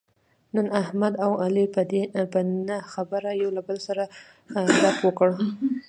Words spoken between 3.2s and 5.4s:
یو له بل سره کړپ وکړ.